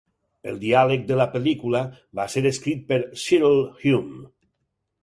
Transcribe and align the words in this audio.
El 0.51 0.55
diàleg 0.63 1.03
de 1.11 1.17
la 1.19 1.27
pel·lícula 1.35 1.83
va 2.21 2.27
ser 2.37 2.45
escrit 2.53 2.83
per 2.89 3.01
Cyril 3.27 3.63
Hume. 3.87 4.25